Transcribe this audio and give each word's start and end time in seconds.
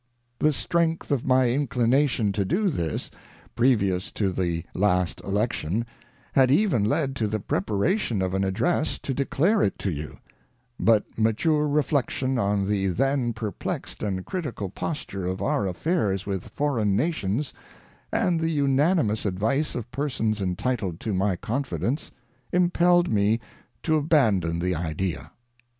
ŌĆö 0.39 0.45
The 0.47 0.53
strength 0.53 1.11
of 1.11 1.27
my 1.27 1.51
inclination 1.51 2.31
to 2.31 2.43
do 2.43 2.71
this, 2.71 3.11
previous 3.55 4.11
to 4.13 4.31
the 4.31 4.63
last 4.73 5.21
election, 5.23 5.85
had 6.33 6.49
even 6.49 6.83
led 6.83 7.15
to 7.17 7.27
the 7.27 7.39
preparation 7.39 8.19
of 8.23 8.33
an 8.33 8.43
address 8.43 8.97
to 8.97 9.13
declare 9.13 9.61
it 9.61 9.77
to 9.77 9.91
you; 9.91 10.17
but 10.79 11.05
mature 11.19 11.67
reflection 11.67 12.39
on 12.39 12.67
the 12.67 12.87
then 12.87 13.31
perplexed 13.31 14.01
and 14.01 14.25
critical 14.25 14.69
posture 14.71 15.27
of 15.27 15.39
our 15.39 15.67
affairs 15.67 16.25
with 16.25 16.45
foreign 16.49 16.95
Nations, 16.95 17.53
and 18.11 18.39
the 18.39 18.49
unanimous 18.49 19.23
advice 19.23 19.75
of 19.75 19.91
persons 19.91 20.41
entitled 20.41 20.99
to 21.01 21.13
my 21.13 21.35
confidence, 21.35 22.09
impelled 22.51 23.07
me 23.11 23.39
to 23.83 23.97
abandon 23.97 24.57
the 24.57 24.73
idea. 24.73 25.29